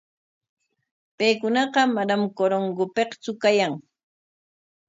[1.17, 3.73] Paykunaqa manam Corongopiktsu kayan.